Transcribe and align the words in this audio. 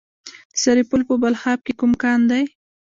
د 0.53 0.55
سرپل 0.63 1.01
په 1.09 1.15
بلخاب 1.21 1.59
کې 1.65 1.73
کوم 1.79 1.91
کان 2.01 2.19
دی؟ 2.31 2.43